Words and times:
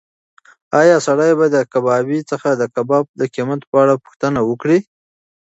ایا 0.81 0.97
سړی 1.07 1.31
به 1.39 1.45
د 1.55 1.57
کبابي 1.73 2.19
څخه 2.31 2.49
د 2.55 2.63
کباب 2.75 3.05
د 3.19 3.21
قیمت 3.35 3.61
په 3.69 3.75
اړه 3.83 3.95
پوښتنه 4.03 4.39
وکړي؟ 4.49 4.79